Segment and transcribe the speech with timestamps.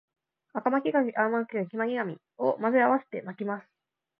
[0.53, 1.13] 赤巻紙、青巻紙、
[1.77, 3.67] 黄巻紙を混ぜ合わせて巻きます